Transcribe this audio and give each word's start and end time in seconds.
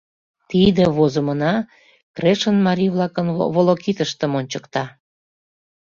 Тиде 0.49 0.83
возымына 0.97 1.53
Крешын 2.15 2.57
марий-влакын 2.65 3.27
волокитыштым 3.55 4.31
ончыкта. 4.39 4.83